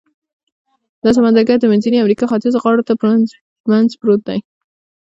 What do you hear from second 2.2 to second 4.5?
ختیځو غاړو تر منځ پروت دی.